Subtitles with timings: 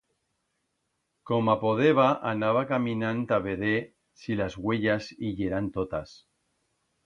[1.29, 3.77] Coma podeba, anaba caminand ta veder
[4.23, 6.21] si las uellas i yeran totas.